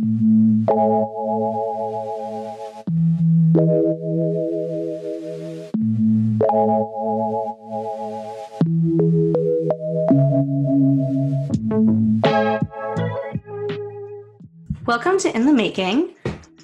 Welcome 0.00 0.16
to 15.18 15.30
In 15.34 15.44
the 15.44 15.52
Making. 15.52 16.14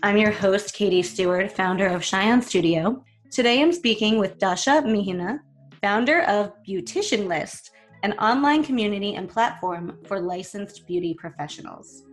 I'm 0.03 0.17
your 0.17 0.31
host, 0.31 0.73
Katie 0.73 1.03
Stewart, 1.03 1.53
founder 1.53 1.89
of 1.89 2.03
Cheyenne 2.03 2.41
Studio. 2.41 3.05
Today 3.31 3.61
I'm 3.61 3.75
speaking 3.75 4.19
with 4.19 4.39
Dasha 4.39 4.83
Mihina, 4.87 5.41
founder 5.83 6.23
of 6.23 6.55
Beautician 6.67 7.27
List, 7.27 7.73
an 8.03 8.15
online 8.15 8.65
community 8.65 9.17
and 9.17 9.29
platform 9.29 9.99
for 10.07 10.21
licensed 10.21 10.87
beauty 10.87 11.13
professionals. 11.13 12.05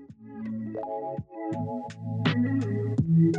Hi, 3.23 3.31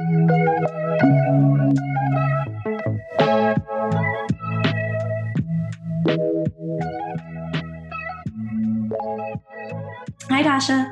Dasha. 10.42 10.90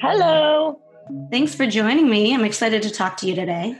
Hello. 0.00 0.80
Thanks 1.30 1.54
for 1.54 1.66
joining 1.66 2.08
me. 2.08 2.32
I'm 2.32 2.44
excited 2.46 2.80
to 2.84 2.90
talk 2.90 3.18
to 3.18 3.26
you 3.26 3.34
today. 3.34 3.76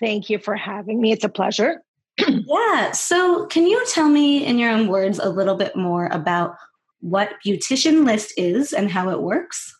Thank 0.00 0.28
you 0.28 0.40
for 0.40 0.56
having 0.56 1.00
me. 1.00 1.12
It's 1.12 1.22
a 1.22 1.28
pleasure. 1.28 1.80
yeah. 2.18 2.90
So, 2.90 3.46
can 3.46 3.68
you 3.68 3.84
tell 3.86 4.08
me, 4.08 4.44
in 4.44 4.58
your 4.58 4.72
own 4.72 4.88
words, 4.88 5.20
a 5.20 5.28
little 5.28 5.54
bit 5.54 5.76
more 5.76 6.06
about 6.06 6.56
what 6.98 7.34
Beautician 7.46 8.04
List 8.04 8.32
is 8.36 8.72
and 8.72 8.90
how 8.90 9.10
it 9.10 9.22
works? 9.22 9.72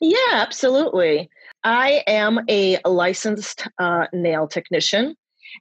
Yeah, 0.00 0.16
absolutely. 0.32 1.28
I 1.64 2.02
am 2.06 2.40
a 2.48 2.78
licensed 2.84 3.66
uh, 3.78 4.06
nail 4.12 4.46
technician. 4.46 5.16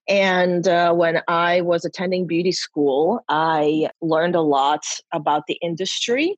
And 0.07 0.67
uh, 0.67 0.93
when 0.93 1.21
I 1.27 1.61
was 1.61 1.85
attending 1.85 2.27
beauty 2.27 2.51
school, 2.51 3.21
I 3.29 3.89
learned 4.01 4.35
a 4.35 4.41
lot 4.41 4.83
about 5.13 5.43
the 5.47 5.57
industry 5.61 6.37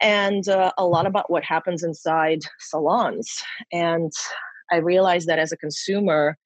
and 0.00 0.48
uh, 0.48 0.72
a 0.78 0.86
lot 0.86 1.06
about 1.06 1.30
what 1.30 1.44
happens 1.44 1.82
inside 1.82 2.40
salons. 2.58 3.42
And 3.72 4.12
I 4.70 4.76
realized 4.76 5.26
that 5.28 5.38
as 5.38 5.50
a 5.50 5.56
consumer, 5.56 6.36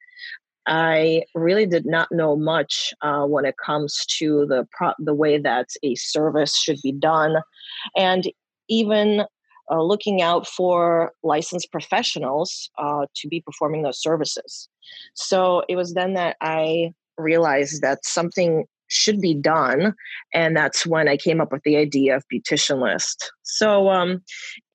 I 0.66 1.24
really 1.34 1.66
did 1.66 1.84
not 1.84 2.10
know 2.10 2.36
much 2.36 2.94
uh, 3.02 3.24
when 3.26 3.44
it 3.44 3.56
comes 3.64 4.06
to 4.18 4.46
the 4.46 4.66
pro- 4.72 4.94
the 4.98 5.14
way 5.14 5.38
that 5.38 5.68
a 5.82 5.94
service 5.96 6.56
should 6.56 6.78
be 6.82 6.92
done, 6.92 7.36
and 7.96 8.24
even 8.68 9.24
uh, 9.70 9.82
looking 9.82 10.22
out 10.22 10.46
for 10.46 11.12
licensed 11.22 11.70
professionals 11.72 12.70
uh, 12.78 13.06
to 13.16 13.28
be 13.28 13.40
performing 13.40 13.82
those 13.82 14.00
services. 14.00 14.68
So 15.14 15.62
it 15.68 15.76
was 15.76 15.94
then 15.94 16.14
that 16.14 16.36
I 16.40 16.92
realized 17.16 17.82
that 17.82 18.04
something 18.04 18.64
should 18.88 19.20
be 19.20 19.34
done, 19.34 19.94
and 20.32 20.56
that's 20.56 20.86
when 20.86 21.08
I 21.08 21.16
came 21.16 21.40
up 21.40 21.50
with 21.50 21.62
the 21.64 21.76
idea 21.76 22.16
of 22.16 22.24
Beautician 22.32 22.82
List. 22.82 23.32
So 23.42 23.88
um, 23.88 24.22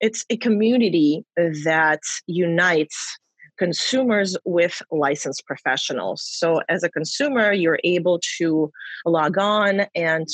it's 0.01 0.25
a 0.29 0.37
community 0.37 1.23
that 1.37 2.01
unites 2.25 3.17
consumers 3.59 4.35
with 4.45 4.81
licensed 4.89 5.45
professionals. 5.45 6.23
So, 6.23 6.61
as 6.69 6.81
a 6.83 6.89
consumer, 6.89 7.51
you're 7.51 7.79
able 7.83 8.19
to 8.37 8.71
log 9.05 9.37
on 9.37 9.81
and 9.93 10.27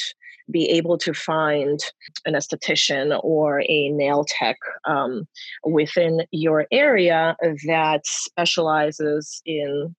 be 0.52 0.70
able 0.70 0.98
to 1.00 1.14
find 1.14 1.80
an 2.26 2.36
esthetician 2.36 3.20
or 3.24 3.64
a 3.68 3.90
nail 3.90 4.26
tech 4.28 4.58
um, 4.86 5.28
within 5.64 6.22
your 6.32 6.68
area 6.72 7.36
that 7.66 8.02
specializes 8.06 9.42
in 9.46 9.96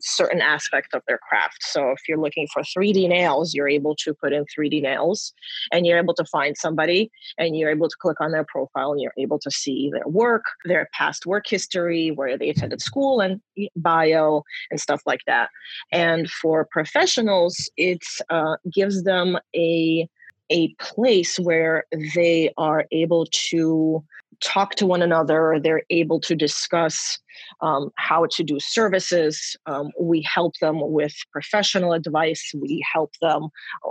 certain 0.00 0.40
aspect 0.40 0.94
of 0.94 1.02
their 1.06 1.18
craft. 1.18 1.58
So 1.62 1.90
if 1.90 2.00
you're 2.08 2.18
looking 2.18 2.46
for 2.52 2.62
3D 2.62 3.08
nails, 3.08 3.54
you're 3.54 3.68
able 3.68 3.94
to 3.96 4.14
put 4.14 4.32
in 4.32 4.44
3D 4.44 4.82
nails 4.82 5.32
and 5.72 5.86
you're 5.86 5.98
able 5.98 6.14
to 6.14 6.24
find 6.24 6.56
somebody 6.56 7.10
and 7.38 7.56
you're 7.56 7.70
able 7.70 7.88
to 7.88 7.96
click 7.98 8.20
on 8.20 8.32
their 8.32 8.44
profile 8.44 8.92
and 8.92 9.00
you're 9.00 9.14
able 9.18 9.38
to 9.40 9.50
see 9.50 9.90
their 9.92 10.06
work, 10.06 10.44
their 10.64 10.88
past 10.92 11.26
work 11.26 11.46
history, 11.46 12.10
where 12.10 12.36
they 12.36 12.50
attended 12.50 12.80
school 12.80 13.20
and 13.20 13.40
bio 13.76 14.42
and 14.70 14.80
stuff 14.80 15.02
like 15.06 15.20
that. 15.26 15.48
And 15.92 16.30
for 16.30 16.66
professionals, 16.70 17.70
it 17.76 18.02
uh, 18.30 18.56
gives 18.72 19.04
them 19.04 19.38
a 19.56 20.08
a 20.50 20.74
place 20.74 21.38
where 21.38 21.84
they 22.14 22.52
are 22.58 22.84
able 22.92 23.26
to 23.50 24.04
talk 24.44 24.74
to 24.76 24.86
one 24.86 25.02
another. 25.02 25.58
They're 25.62 25.82
able 25.90 26.20
to 26.20 26.34
discuss 26.34 27.18
um, 27.60 27.90
how 27.96 28.26
to 28.26 28.44
do 28.44 28.60
services. 28.60 29.56
Um, 29.66 29.90
we 30.00 30.22
help 30.22 30.54
them 30.60 30.76
with 30.80 31.14
professional 31.32 31.92
advice. 31.92 32.52
We 32.54 32.84
help 32.92 33.12
them 33.20 33.48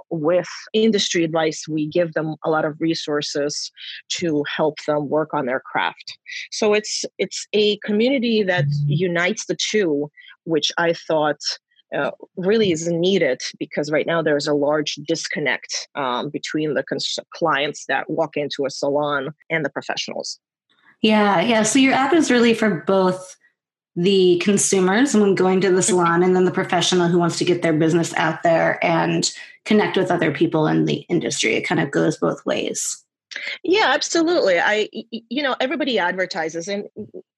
with 0.09 0.47
industry 0.73 1.23
advice. 1.23 1.65
We 1.67 1.87
give 1.87 2.13
them 2.13 2.35
a 2.45 2.49
lot 2.49 2.65
of 2.65 2.79
resources 2.79 3.71
to 4.09 4.43
help 4.55 4.77
them 4.87 5.09
work 5.09 5.33
on 5.33 5.45
their 5.45 5.59
craft. 5.59 6.17
So 6.51 6.73
it's 6.73 7.03
it's 7.17 7.47
a 7.53 7.77
community 7.79 8.43
that 8.43 8.65
unites 8.85 9.45
the 9.47 9.57
two, 9.57 10.09
which 10.45 10.71
I 10.77 10.93
thought 10.93 11.41
uh, 11.93 12.11
really 12.37 12.71
is 12.71 12.87
needed 12.87 13.41
because 13.59 13.91
right 13.91 14.07
now 14.07 14.21
there's 14.21 14.47
a 14.47 14.53
large 14.53 14.95
disconnect 15.07 15.87
um, 15.95 16.29
between 16.29 16.73
the 16.73 16.83
cons- 16.83 17.19
clients 17.33 17.85
that 17.87 18.09
walk 18.09 18.35
into 18.37 18.65
a 18.65 18.69
salon 18.69 19.33
and 19.49 19.63
the 19.63 19.69
professionals. 19.69 20.39
Yeah, 21.01 21.41
yeah. 21.41 21.63
So 21.63 21.79
your 21.79 21.93
app 21.93 22.13
is 22.13 22.31
really 22.31 22.53
for 22.53 22.83
both 22.87 23.35
the 23.95 24.39
consumers, 24.43 25.11
someone 25.11 25.35
going 25.35 25.61
to 25.61 25.67
the 25.69 25.75
mm-hmm. 25.75 25.81
salon, 25.81 26.23
and 26.23 26.35
then 26.35 26.45
the 26.45 26.51
professional 26.51 27.09
who 27.09 27.19
wants 27.19 27.37
to 27.37 27.45
get 27.45 27.61
their 27.61 27.73
business 27.73 28.13
out 28.15 28.41
there 28.43 28.83
and 28.83 29.31
connect 29.65 29.97
with 29.97 30.11
other 30.11 30.31
people 30.31 30.67
in 30.67 30.85
the 30.85 31.05
industry. 31.09 31.55
It 31.55 31.67
kind 31.67 31.81
of 31.81 31.91
goes 31.91 32.17
both 32.17 32.45
ways. 32.45 33.03
Yeah, 33.63 33.87
absolutely. 33.87 34.59
I, 34.59 34.89
you 35.11 35.41
know, 35.41 35.55
everybody 35.59 35.99
advertises, 35.99 36.67
and 36.67 36.85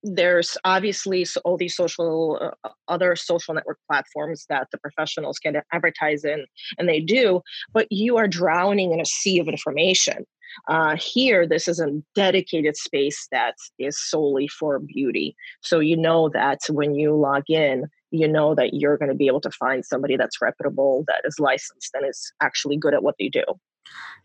there's 0.04 0.58
obviously 0.64 1.26
all 1.44 1.58
these 1.58 1.76
social, 1.76 2.54
uh, 2.64 2.70
other 2.88 3.16
social 3.16 3.54
network 3.54 3.80
platforms 3.88 4.46
that 4.50 4.68
the 4.72 4.78
professionals 4.78 5.40
can 5.40 5.62
advertise 5.72 6.24
in, 6.24 6.46
and 6.78 6.90
they 6.90 7.00
do. 7.00 7.42
But 7.74 7.88
you 7.92 8.18
are 8.18 8.28
drowning 8.28 8.92
in 8.92 9.00
a 9.00 9.06
sea 9.06 9.40
of 9.40 9.48
information. 9.48 10.26
Uh, 10.68 10.96
here, 10.96 11.46
this 11.48 11.68
is 11.68 11.80
a 11.80 11.92
dedicated 12.14 12.78
space 12.78 13.28
that 13.32 13.56
is 13.78 14.00
solely 14.00 14.48
for 14.48 14.80
beauty. 14.80 15.36
So 15.62 15.80
you 15.80 15.98
know 15.98 16.30
that 16.30 16.60
when 16.70 16.96
you 16.96 17.14
log 17.16 17.44
in, 17.50 17.86
you 18.12 18.28
know 18.28 18.56
that 18.56 18.74
you're 18.74 18.98
going 18.98 19.10
to 19.10 19.16
be 19.16 19.28
able 19.28 19.42
to 19.42 19.52
find 19.52 19.84
somebody 19.86 20.16
that's 20.16 20.42
reputable, 20.42 21.04
that 21.08 21.22
is 21.26 21.40
licensed, 21.40 21.92
and 21.94 22.08
is 22.08 22.32
actually 22.42 22.78
good 22.78 22.94
at 22.94 23.04
what 23.04 23.16
they 23.20 23.28
do. 23.28 23.44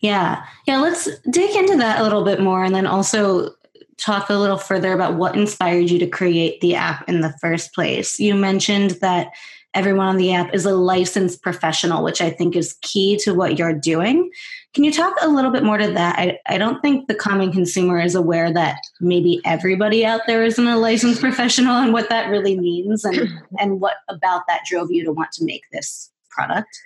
Yeah. 0.00 0.44
Yeah. 0.66 0.78
Let's 0.78 1.08
dig 1.30 1.54
into 1.54 1.76
that 1.76 2.00
a 2.00 2.02
little 2.02 2.24
bit 2.24 2.40
more 2.40 2.64
and 2.64 2.74
then 2.74 2.86
also 2.86 3.50
talk 3.98 4.30
a 4.30 4.34
little 4.34 4.56
further 4.56 4.92
about 4.92 5.16
what 5.16 5.36
inspired 5.36 5.90
you 5.90 5.98
to 5.98 6.06
create 6.06 6.60
the 6.60 6.74
app 6.74 7.06
in 7.08 7.20
the 7.20 7.34
first 7.40 7.74
place. 7.74 8.18
You 8.18 8.34
mentioned 8.34 8.92
that 9.02 9.32
everyone 9.74 10.06
on 10.06 10.16
the 10.16 10.32
app 10.32 10.54
is 10.54 10.64
a 10.64 10.74
licensed 10.74 11.42
professional, 11.42 12.02
which 12.02 12.20
I 12.20 12.30
think 12.30 12.56
is 12.56 12.76
key 12.80 13.16
to 13.18 13.34
what 13.34 13.58
you're 13.58 13.74
doing. 13.74 14.30
Can 14.72 14.84
you 14.84 14.92
talk 14.92 15.14
a 15.20 15.28
little 15.28 15.50
bit 15.50 15.64
more 15.64 15.78
to 15.78 15.90
that? 15.92 16.18
I, 16.18 16.38
I 16.46 16.58
don't 16.58 16.80
think 16.80 17.06
the 17.06 17.14
common 17.14 17.52
consumer 17.52 18.00
is 18.00 18.14
aware 18.14 18.52
that 18.52 18.78
maybe 19.00 19.40
everybody 19.44 20.04
out 20.04 20.22
there 20.26 20.44
isn't 20.44 20.66
a 20.66 20.76
licensed 20.76 21.20
professional 21.28 21.76
and 21.76 21.92
what 21.92 22.08
that 22.08 22.30
really 22.30 22.58
means 22.58 23.04
and, 23.04 23.28
and 23.58 23.80
what 23.80 23.96
about 24.08 24.42
that 24.48 24.62
drove 24.68 24.90
you 24.90 25.04
to 25.04 25.12
want 25.12 25.32
to 25.32 25.44
make 25.44 25.64
this 25.72 26.10
product. 26.30 26.80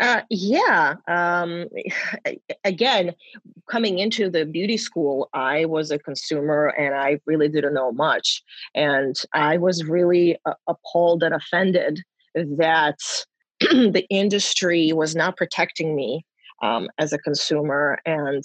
Uh, 0.00 0.22
yeah. 0.30 0.94
Um, 1.08 1.66
again, 2.64 3.14
coming 3.68 3.98
into 3.98 4.30
the 4.30 4.44
beauty 4.44 4.76
school, 4.76 5.28
I 5.34 5.64
was 5.64 5.90
a 5.90 5.98
consumer 5.98 6.68
and 6.78 6.94
I 6.94 7.20
really 7.26 7.48
didn't 7.48 7.74
know 7.74 7.92
much. 7.92 8.42
And 8.74 9.16
I 9.34 9.56
was 9.58 9.84
really 9.84 10.36
uh, 10.46 10.54
appalled 10.68 11.22
and 11.22 11.34
offended 11.34 12.02
that 12.34 12.98
the 13.60 14.06
industry 14.10 14.92
was 14.92 15.16
not 15.16 15.36
protecting 15.36 15.96
me 15.96 16.24
um, 16.62 16.88
as 16.98 17.12
a 17.12 17.18
consumer. 17.18 17.98
And 18.06 18.44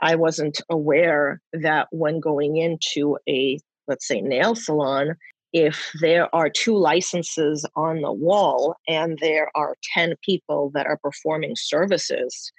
I 0.00 0.14
wasn't 0.14 0.60
aware 0.70 1.40
that 1.52 1.88
when 1.90 2.20
going 2.20 2.56
into 2.56 3.18
a, 3.28 3.58
let's 3.88 4.06
say, 4.06 4.20
nail 4.20 4.54
salon, 4.54 5.16
if 5.52 5.92
there 6.00 6.34
are 6.34 6.48
two 6.48 6.76
licenses 6.76 7.66
on 7.76 8.00
the 8.00 8.12
wall 8.12 8.76
and 8.88 9.18
there 9.20 9.50
are 9.54 9.76
10 9.94 10.14
people 10.22 10.70
that 10.74 10.86
are 10.86 10.98
performing 10.98 11.54
services, 11.56 12.52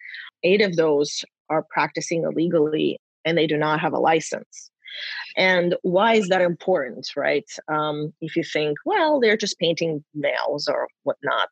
eight 0.44 0.62
of 0.62 0.76
those 0.76 1.24
are 1.50 1.66
practicing 1.70 2.24
illegally 2.24 3.00
and 3.26 3.38
they 3.38 3.48
do 3.48 3.58
not 3.58 3.80
have 3.80 3.94
a 3.94 4.00
license. 4.00 4.70
And 5.36 5.76
why 5.82 6.16
is 6.16 6.28
that 6.28 6.42
important, 6.42 7.08
right? 7.16 7.50
Um, 7.68 8.14
if 8.22 8.36
you 8.36 8.44
think, 8.44 8.78
well, 8.86 9.20
they're 9.20 9.38
just 9.38 9.58
painting 9.58 10.04
nails 10.14 10.68
or 10.68 10.88
whatnot, 11.04 11.50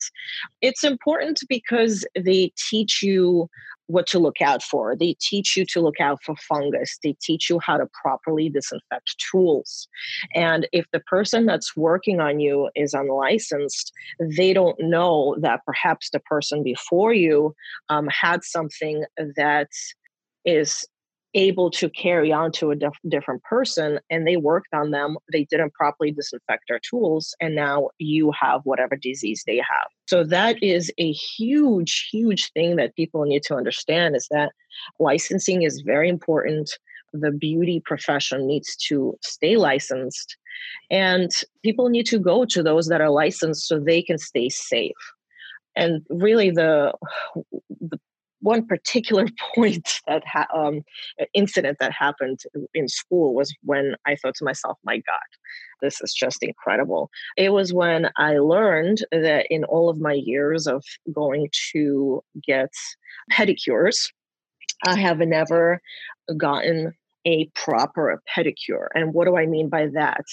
it's 0.61 0.83
important 0.83 1.39
because 1.49 2.05
they 2.15 2.51
teach 2.69 3.01
you 3.01 3.49
what 3.91 4.07
to 4.07 4.19
look 4.19 4.41
out 4.41 4.63
for. 4.63 4.95
They 4.95 5.15
teach 5.19 5.55
you 5.57 5.65
to 5.67 5.81
look 5.81 5.99
out 5.99 6.23
for 6.23 6.35
fungus. 6.35 6.97
They 7.03 7.15
teach 7.21 7.49
you 7.49 7.59
how 7.59 7.77
to 7.77 7.88
properly 8.01 8.49
disinfect 8.49 9.15
tools. 9.31 9.88
And 10.33 10.67
if 10.71 10.85
the 10.91 11.01
person 11.01 11.45
that's 11.45 11.75
working 11.75 12.19
on 12.19 12.39
you 12.39 12.69
is 12.75 12.93
unlicensed, 12.93 13.91
they 14.38 14.53
don't 14.53 14.79
know 14.79 15.35
that 15.41 15.61
perhaps 15.65 16.09
the 16.09 16.19
person 16.19 16.63
before 16.63 17.13
you 17.13 17.53
um, 17.89 18.07
had 18.07 18.43
something 18.43 19.03
that 19.35 19.69
is 20.45 20.85
able 21.33 21.72
to 21.72 21.89
carry 21.89 22.31
on 22.31 22.51
to 22.51 22.72
a 22.72 22.75
diff- 22.75 22.92
different 23.07 23.42
person 23.44 24.00
and 24.10 24.28
they 24.28 24.38
worked 24.38 24.74
on 24.74 24.92
them 24.92 25.18
they 25.31 25.45
didn't 25.45 25.74
properly 25.74 26.12
disinfect 26.12 26.63
their 26.68 26.80
tools 26.80 27.33
and 27.39 27.56
now 27.56 27.89
you 28.00 28.31
have 28.31 28.62
whatever 28.63 28.95
disease 28.95 29.44
they 29.48 29.57
have. 29.57 29.88
So 30.07 30.24
that 30.25 30.62
is 30.62 30.92
a 30.98 31.12
huge 31.12 32.10
huge 32.12 32.51
thing 32.51 32.75
that 32.75 32.95
people 32.95 33.24
need 33.24 33.44
to 33.44 33.56
understand 33.56 34.16
is 34.16 34.28
that 34.31 34.51
licensing 35.00 35.63
is 35.63 35.81
very 35.81 36.10
important. 36.10 36.69
The 37.13 37.31
beauty 37.31 37.81
profession 37.83 38.48
needs 38.48 38.75
to 38.88 39.18
stay 39.22 39.56
licensed 39.56 40.38
and 40.89 41.30
people 41.63 41.89
need 41.89 42.06
to 42.07 42.19
go 42.19 42.45
to 42.45 42.62
those 42.62 42.88
that 42.88 43.01
are 43.01 43.10
licensed 43.10 43.68
so 43.68 43.80
they 43.80 44.01
can 44.01 44.18
stay 44.18 44.50
safe. 44.50 44.92
And 45.75 46.01
really 46.10 46.51
the 46.51 46.94
the 47.80 48.00
one 48.41 48.65
particular 48.65 49.25
point 49.55 50.01
that 50.07 50.23
ha- 50.25 50.47
um, 50.55 50.81
incident 51.33 51.77
that 51.79 51.91
happened 51.91 52.39
in 52.73 52.88
school 52.88 53.33
was 53.33 53.53
when 53.63 53.95
I 54.05 54.15
thought 54.15 54.35
to 54.35 54.45
myself, 54.45 54.77
"My 54.83 54.97
God, 54.97 55.29
this 55.81 56.01
is 56.01 56.13
just 56.13 56.43
incredible." 56.43 57.09
It 57.38 57.49
was 57.49 57.73
when 57.73 58.09
I 58.17 58.38
learned 58.38 59.05
that 59.11 59.47
in 59.49 59.63
all 59.65 59.89
of 59.89 59.99
my 59.99 60.13
years 60.13 60.67
of 60.67 60.83
going 61.13 61.49
to 61.73 62.23
get 62.45 62.71
pedicures, 63.31 64.11
I 64.85 64.97
have 64.97 65.19
never 65.19 65.81
gotten 66.37 66.94
a 67.25 67.45
proper 67.55 68.21
pedicure. 68.35 68.87
And 68.95 69.13
what 69.13 69.25
do 69.25 69.37
I 69.37 69.45
mean 69.45 69.69
by 69.69 69.87
that? 69.94 70.25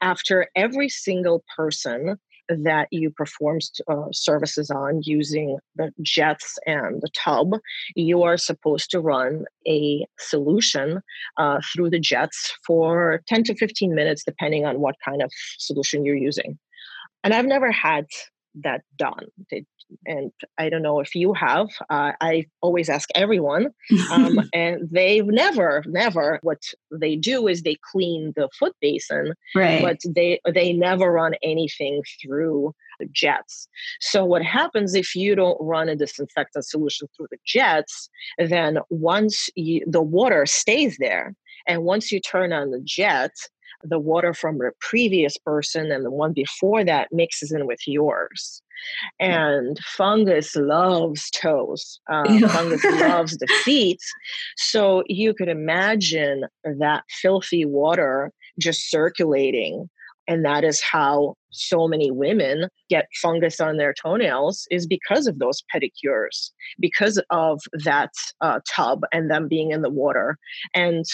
After 0.00 0.46
every 0.54 0.88
single 0.88 1.44
person 1.56 2.18
that 2.48 2.88
you 2.90 3.10
perform 3.10 3.58
uh, 3.88 4.06
services 4.12 4.70
on 4.70 5.00
using 5.02 5.58
the 5.76 5.92
jets 6.02 6.58
and 6.66 7.00
the 7.02 7.10
tub, 7.14 7.52
you 7.94 8.22
are 8.22 8.36
supposed 8.36 8.90
to 8.90 9.00
run 9.00 9.44
a 9.66 10.06
solution 10.18 11.00
uh, 11.38 11.60
through 11.72 11.90
the 11.90 12.00
jets 12.00 12.56
for 12.66 13.22
10 13.28 13.44
to 13.44 13.54
15 13.54 13.94
minutes, 13.94 14.24
depending 14.24 14.64
on 14.64 14.80
what 14.80 14.96
kind 15.04 15.22
of 15.22 15.30
solution 15.58 16.04
you're 16.04 16.16
using. 16.16 16.58
And 17.24 17.34
I've 17.34 17.46
never 17.46 17.72
had 17.72 18.06
that 18.62 18.82
done. 18.96 19.26
And 20.04 20.32
I 20.58 20.68
don't 20.68 20.82
know 20.82 21.00
if 21.00 21.14
you 21.14 21.32
have. 21.34 21.68
Uh, 21.90 22.12
I 22.20 22.46
always 22.60 22.88
ask 22.88 23.08
everyone, 23.14 23.68
um, 24.10 24.40
and 24.52 24.88
they've 24.90 25.26
never, 25.26 25.84
never. 25.86 26.40
What 26.42 26.62
they 26.90 27.16
do 27.16 27.46
is 27.46 27.62
they 27.62 27.76
clean 27.92 28.32
the 28.34 28.48
foot 28.58 28.74
basin, 28.80 29.34
right? 29.54 29.82
But 29.82 30.00
they 30.14 30.40
they 30.52 30.72
never 30.72 31.12
run 31.12 31.34
anything 31.42 32.02
through 32.20 32.74
the 32.98 33.06
jets. 33.06 33.68
So 34.00 34.24
what 34.24 34.42
happens 34.42 34.94
if 34.94 35.14
you 35.14 35.34
don't 35.34 35.58
run 35.60 35.88
a 35.88 35.96
disinfectant 35.96 36.64
solution 36.64 37.08
through 37.16 37.28
the 37.30 37.38
jets? 37.46 38.08
Then 38.38 38.78
once 38.90 39.48
you, 39.54 39.84
the 39.86 40.02
water 40.02 40.46
stays 40.46 40.96
there, 40.98 41.34
and 41.66 41.82
once 41.82 42.10
you 42.10 42.20
turn 42.20 42.52
on 42.52 42.70
the 42.70 42.80
jet, 42.80 43.32
the 43.88 43.98
water 43.98 44.34
from 44.34 44.58
the 44.58 44.72
previous 44.80 45.36
person 45.38 45.90
and 45.90 46.04
the 46.04 46.10
one 46.10 46.32
before 46.32 46.84
that 46.84 47.08
mixes 47.12 47.52
in 47.52 47.66
with 47.66 47.80
yours. 47.86 48.62
And 49.18 49.78
fungus 49.78 50.54
loves 50.56 51.30
toes. 51.30 52.00
Uh, 52.10 52.48
fungus 52.48 52.84
loves 52.84 53.38
the 53.38 53.46
feet. 53.64 54.00
So 54.56 55.02
you 55.06 55.34
could 55.34 55.48
imagine 55.48 56.44
that 56.64 57.04
filthy 57.08 57.64
water 57.64 58.32
just 58.58 58.90
circulating. 58.90 59.88
And 60.28 60.44
that 60.44 60.64
is 60.64 60.82
how 60.82 61.36
so 61.50 61.86
many 61.88 62.10
women 62.10 62.68
get 62.90 63.06
fungus 63.22 63.60
on 63.60 63.76
their 63.76 63.94
toenails 63.94 64.66
is 64.70 64.86
because 64.86 65.26
of 65.26 65.38
those 65.38 65.62
pedicures, 65.74 66.50
because 66.78 67.22
of 67.30 67.60
that 67.84 68.10
uh, 68.40 68.60
tub 68.68 69.02
and 69.12 69.30
them 69.30 69.48
being 69.48 69.70
in 69.70 69.82
the 69.82 69.90
water. 69.90 70.36
And 70.74 71.04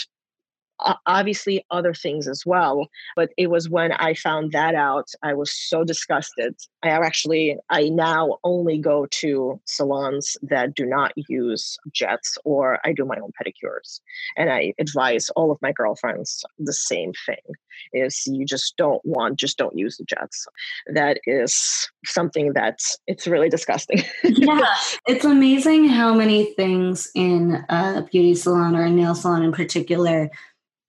obviously 1.07 1.65
other 1.71 1.95
things 1.95 2.27
as 2.27 2.45
well 2.45 2.89
but 3.17 3.31
it 3.37 3.49
was 3.49 3.69
when 3.69 3.93
i 3.93 4.15
found 4.15 4.53
that 4.53 4.75
out 4.75 5.09
i 5.23 5.33
was 5.33 5.53
so 5.53 5.85
disgusted. 5.85 6.55
I 6.83 6.89
actually 6.89 7.57
i 7.71 7.89
now 7.89 8.39
only 8.45 8.79
go 8.79 9.07
to 9.07 9.61
salons 9.65 10.37
that 10.43 10.75
do 10.75 10.85
not 10.87 11.13
use 11.17 11.79
jets 11.93 12.37
or 12.45 12.79
i 12.85 12.93
do 12.93 13.05
my 13.05 13.17
own 13.23 13.31
pedicures 13.41 14.01
and 14.37 14.51
i 14.51 14.75
advise 14.79 15.31
all 15.31 15.51
of 15.51 15.59
my 15.63 15.73
girlfriends 15.73 16.45
the 16.59 16.73
same 16.73 17.13
thing 17.27 17.55
is 17.93 18.27
you 18.27 18.45
just 18.45 18.77
don't 18.77 19.05
want 19.05 19.39
just 19.39 19.59
don't 19.59 19.77
use 19.77 19.97
the 19.97 20.05
jets. 20.05 20.47
That 20.87 21.21
is 21.27 21.91
something 22.05 22.53
that's 22.53 22.97
it's 23.07 23.27
really 23.27 23.49
disgusting. 23.49 24.03
Yeah 24.25 24.75
it's 25.07 25.25
amazing 25.25 25.89
how 25.89 26.15
many 26.15 26.53
things 26.55 27.11
in 27.15 27.65
a 27.69 28.07
beauty 28.11 28.35
salon 28.35 28.77
or 28.77 28.85
a 28.85 28.91
nail 28.91 29.15
salon 29.15 29.43
in 29.43 29.53
particular 29.53 30.31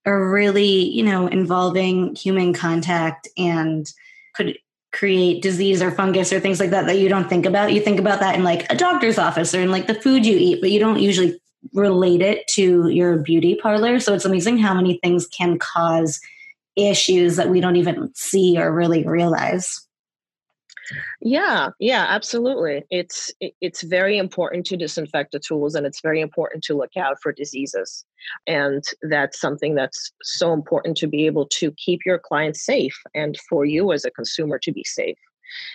are 0.06 0.30
really, 0.30 0.90
you 0.90 1.04
know, 1.04 1.28
involving 1.28 2.16
human 2.16 2.54
contact 2.54 3.28
and 3.38 3.92
could 4.34 4.58
create 4.92 5.42
disease 5.42 5.82
or 5.82 5.92
fungus 5.92 6.32
or 6.32 6.40
things 6.40 6.60
like 6.60 6.70
that 6.70 6.86
that 6.86 7.00
you 7.00 7.10
don't 7.10 7.30
think 7.30 7.46
about. 7.46 7.74
You 7.74 7.82
think 7.82 8.00
about 8.00 8.20
that 8.20 8.36
in 8.36 8.44
like 8.44 8.72
a 8.72 8.76
doctor's 8.76 9.18
office 9.18 9.54
or 9.56 9.62
in 9.62 9.72
like 9.72 9.88
the 9.88 9.96
food 9.96 10.26
you 10.26 10.38
eat, 10.38 10.62
but 10.62 10.72
you 10.72 10.80
don't 10.80 11.00
usually 11.00 11.40
relate 11.74 12.22
it 12.22 12.48
to 12.48 12.90
your 12.90 13.18
beauty 13.18 13.56
parlor. 13.56 14.00
So 14.00 14.14
it's 14.14 14.26
amazing 14.26 14.60
how 14.60 14.74
many 14.74 15.00
things 15.02 15.28
can 15.28 15.58
cause 15.58 16.20
issues 16.76 17.38
that 17.38 17.50
we 17.50 17.62
don't 17.62 17.76
even 17.76 18.14
see 18.14 18.58
or 18.58 18.72
really 18.72 19.06
realize. 19.06 19.86
Yeah, 21.21 21.69
yeah, 21.80 22.06
absolutely. 22.09 22.83
It's 22.89 23.31
it's 23.39 23.83
very 23.83 24.18
important 24.18 24.65
to 24.68 24.77
disinfect 24.77 25.31
the 25.31 25.39
tools 25.39 25.75
and 25.75 25.85
it's 25.85 26.01
very 26.01 26.21
important 26.21 26.63
to 26.65 26.75
look 26.75 26.95
out 26.97 27.18
for 27.21 27.31
diseases. 27.31 28.06
And 28.47 28.83
that's 29.01 29.39
something 29.39 29.75
that's 29.75 30.12
so 30.24 30.53
important 30.53 30.97
to 30.97 31.07
be 31.07 31.25
able 31.25 31.47
to 31.59 31.71
keep 31.74 32.01
your 32.06 32.19
clients 32.19 32.65
safe 32.65 32.97
and 33.13 33.38
for 33.50 33.65
you 33.65 33.91
as 33.91 34.06
a 34.06 34.12
consumer 34.12 34.59
to 34.59 34.71
be 34.71 34.83
safe. 34.83 35.18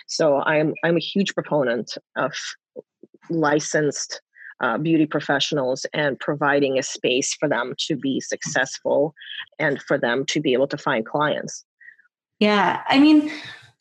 So 0.07 0.41
I'm 0.41 0.73
I'm 0.83 0.97
a 0.97 1.01
huge 1.01 1.33
proponent 1.33 1.97
of 2.15 2.33
licensed 3.29 4.21
uh, 4.61 4.77
beauty 4.77 5.05
professionals 5.05 5.85
and 5.93 6.19
providing 6.19 6.77
a 6.77 6.83
space 6.83 7.33
for 7.39 7.47
them 7.47 7.73
to 7.87 7.95
be 7.95 8.19
successful 8.19 9.13
and 9.57 9.81
for 9.81 9.97
them 9.97 10.25
to 10.25 10.41
be 10.41 10.53
able 10.53 10.67
to 10.67 10.77
find 10.77 11.05
clients. 11.05 11.63
Yeah, 12.39 12.81
I 12.87 12.99
mean, 12.99 13.31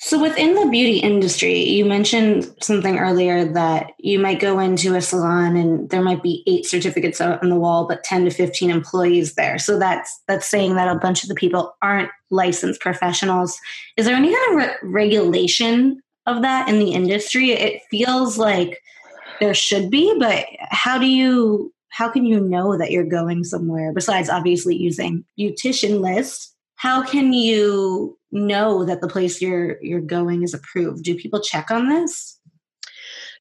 so 0.00 0.20
within 0.22 0.54
the 0.54 0.68
beauty 0.70 0.98
industry, 0.98 1.58
you 1.58 1.84
mentioned 1.84 2.54
something 2.62 2.98
earlier 2.98 3.44
that 3.44 3.90
you 3.98 4.20
might 4.20 4.38
go 4.38 4.60
into 4.60 4.94
a 4.94 5.00
salon 5.00 5.56
and 5.56 5.90
there 5.90 6.02
might 6.02 6.22
be 6.22 6.44
eight 6.46 6.66
certificates 6.66 7.20
on 7.20 7.48
the 7.48 7.56
wall, 7.56 7.88
but 7.88 8.04
10 8.04 8.24
to 8.26 8.30
15 8.30 8.70
employees 8.70 9.34
there. 9.34 9.58
So 9.58 9.76
that's 9.76 10.22
that's 10.28 10.46
saying 10.46 10.76
that 10.76 10.94
a 10.94 11.00
bunch 11.00 11.24
of 11.24 11.28
the 11.28 11.34
people 11.34 11.76
aren't 11.82 12.10
licensed 12.30 12.80
professionals. 12.80 13.58
Is 13.96 14.06
there 14.06 14.14
any 14.14 14.32
kind 14.32 14.50
of 14.50 14.68
re- 14.68 14.76
regulation 14.84 16.00
of 16.26 16.42
that 16.42 16.68
in 16.68 16.78
the 16.78 16.92
industry? 16.92 17.50
It 17.50 17.82
feels 17.90 18.38
like 18.38 18.80
there 19.40 19.54
should 19.54 19.90
be, 19.90 20.14
but 20.20 20.46
how 20.70 20.98
do 20.98 21.06
you 21.06 21.72
how 21.88 22.08
can 22.08 22.24
you 22.24 22.38
know 22.38 22.78
that 22.78 22.92
you're 22.92 23.02
going 23.02 23.42
somewhere 23.42 23.92
besides 23.92 24.30
obviously 24.30 24.76
using 24.76 25.24
beautician 25.36 26.00
list? 26.00 26.54
How 26.78 27.02
can 27.02 27.32
you 27.32 28.16
know 28.30 28.84
that 28.84 29.00
the 29.00 29.08
place 29.08 29.42
you're 29.42 29.82
you're 29.82 30.00
going 30.00 30.42
is 30.42 30.54
approved? 30.54 31.04
Do 31.04 31.14
people 31.16 31.40
check 31.40 31.70
on 31.70 31.88
this? 31.88 32.38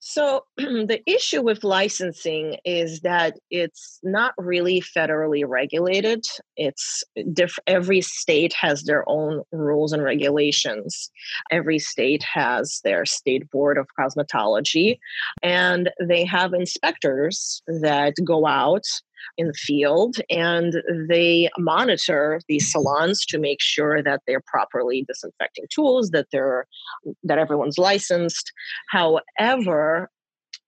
So 0.01 0.45
the 0.57 1.01
issue 1.05 1.41
with 1.41 1.63
licensing 1.63 2.57
is 2.65 3.01
that 3.01 3.37
it's 3.51 3.99
not 4.03 4.33
really 4.37 4.81
federally 4.81 5.43
regulated. 5.45 6.25
It's 6.55 7.03
diff- 7.33 7.59
every 7.67 8.01
state 8.01 8.53
has 8.53 8.83
their 8.83 9.03
own 9.07 9.43
rules 9.51 9.93
and 9.93 10.01
regulations. 10.03 11.11
Every 11.51 11.77
state 11.77 12.23
has 12.23 12.79
their 12.83 13.05
state 13.05 13.49
board 13.51 13.77
of 13.77 13.87
cosmetology, 13.99 14.97
and 15.43 15.91
they 16.01 16.25
have 16.25 16.53
inspectors 16.53 17.61
that 17.67 18.13
go 18.23 18.47
out 18.47 18.85
in 19.37 19.47
the 19.47 19.53
field 19.53 20.17
and 20.29 20.81
they 21.07 21.49
monitor 21.57 22.39
these 22.47 22.71
salons 22.71 23.25
to 23.25 23.39
make 23.39 23.61
sure 23.61 24.01
that 24.03 24.21
they're 24.27 24.43
properly 24.45 25.03
disinfecting 25.07 25.65
tools 25.69 26.11
that 26.11 26.27
they're 26.31 26.65
that 27.23 27.37
everyone's 27.37 27.77
licensed. 27.77 28.51
However 28.89 30.09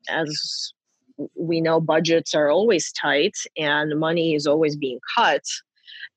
as 0.10 0.74
we 1.36 1.60
know 1.62 1.82
budgets 1.82 2.34
are 2.34 2.50
always 2.50 2.91
tight 2.94 3.36
and 3.58 4.00
money 4.00 4.36
is 4.36 4.48
always 4.48 4.75
being 4.75 5.00
cut 5.15 5.44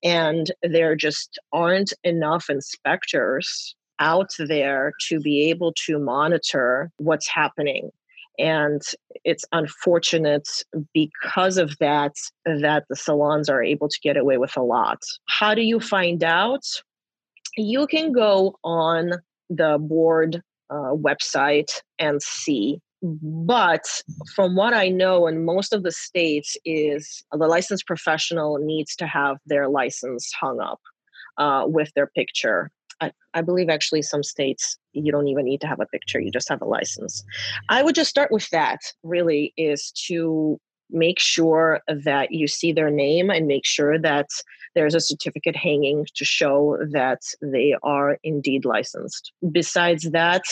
and 0.05 0.53
there 0.63 0.95
just 0.95 1.39
aren't 1.53 1.93
enough 2.05 2.49
inspectors 2.49 3.75
out 3.99 4.31
there 4.39 4.93
to 5.09 5.21
be 5.21 5.49
able 5.51 5.73
to 5.87 5.99
monitor 5.99 6.91
what's 6.99 7.29
happening 7.29 7.91
and 8.43 8.83
it's 9.25 9.45
unfortunate 9.53 10.49
because 10.93 11.57
of 11.57 11.79
that 11.79 12.13
that 12.45 12.85
the 12.91 12.97
salons 12.97 13.49
are 13.49 13.63
able 13.63 13.89
to 13.89 13.99
get 14.03 14.17
away 14.17 14.37
with 14.37 14.57
a 14.57 14.63
lot. 14.63 14.99
How 15.29 15.55
do 15.55 15.63
you 15.63 15.79
find 15.79 16.25
out? 16.25 16.65
You 17.57 17.87
can 17.87 18.13
go 18.13 18.57
on 18.65 19.13
the 19.49 19.79
board 19.81 20.43
uh, 20.71 20.95
website 20.95 21.71
and 21.99 22.21
see 22.23 22.81
but 23.03 23.85
from 24.35 24.55
what 24.55 24.73
i 24.73 24.89
know 24.89 25.27
in 25.27 25.45
most 25.45 25.73
of 25.73 25.83
the 25.83 25.91
states 25.91 26.57
is 26.65 27.25
the 27.33 27.49
licensed 27.49 27.85
professional 27.85 28.59
needs 28.59 28.95
to 28.95 29.07
have 29.07 29.39
their 29.45 29.69
license 29.69 30.31
hung 30.41 30.61
up 30.61 30.81
uh, 31.39 31.65
with 31.67 31.91
their 31.97 32.07
picture 32.07 32.71
I, 33.03 33.11
I 33.35 33.43
believe 33.43 33.69
actually 33.69 34.03
some 34.03 34.23
states 34.23 34.79
you 34.93 35.11
don't 35.11 35.27
even 35.27 35.45
need 35.45 35.61
to 35.63 35.67
have 35.67 35.81
a 35.81 35.87
picture 35.87 36.21
you 36.21 36.31
just 36.31 36.49
have 36.49 36.63
a 36.63 36.67
license. 36.67 37.25
I 37.69 37.83
would 37.83 37.95
just 37.95 38.11
start 38.11 38.31
with 38.31 38.49
that 38.51 38.79
really 39.03 39.53
is 39.57 39.91
to 40.07 40.59
make 40.91 41.19
sure 41.19 41.81
that 41.89 42.33
you 42.33 42.47
see 42.47 42.73
their 42.73 42.91
name 42.91 43.31
and 43.31 43.47
make 43.47 43.65
sure 43.65 43.99
that 43.99 44.29
there's 44.75 44.95
a 44.95 45.01
certificate 45.01 45.57
hanging 45.57 46.07
to 46.15 46.25
show 46.25 46.79
that 46.93 47.21
they 47.41 47.75
are 47.83 48.19
indeed 48.23 48.65
licensed. 48.65 49.33
Besides 49.51 50.11
that 50.13 50.45